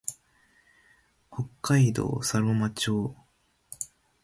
[1.31, 3.15] 北海道佐呂間町